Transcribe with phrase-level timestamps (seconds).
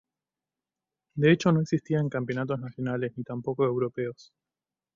[1.15, 4.33] De hecho no existían campeonatos nacionales, ni tampoco europeos.